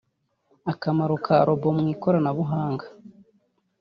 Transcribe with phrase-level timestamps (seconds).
[0.71, 2.85] akamaro ka robo mu ikoranabuhanga